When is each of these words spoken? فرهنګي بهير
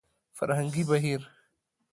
فرهنګي 0.37 0.83
بهير 0.89 1.21